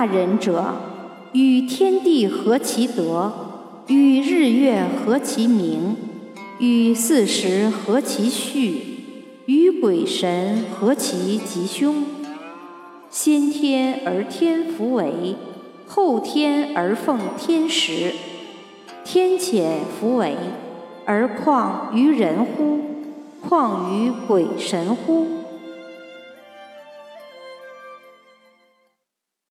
[0.00, 0.76] 大人者，
[1.32, 3.30] 与天地合其德，
[3.86, 5.94] 与日月合其明，
[6.58, 8.80] 与四时合其序，
[9.44, 12.02] 与鬼神合其吉凶，
[13.10, 15.36] 先天而天弗为，
[15.86, 18.14] 后天而奉天时，
[19.04, 20.34] 天谴弗为，
[21.04, 22.78] 而况于人乎？
[23.46, 25.26] 况于鬼神乎？